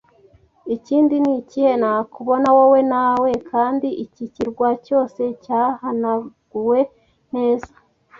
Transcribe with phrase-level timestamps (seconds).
[0.75, 6.79] ikindi ni ikihe, nakubona wowe na we kandi iki kirwa cyose cyahanaguwe
[7.33, 7.71] neza